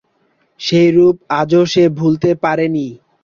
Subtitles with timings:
[0.59, 2.87] সেই রূপ আজও সে ভুলতে পারে নি।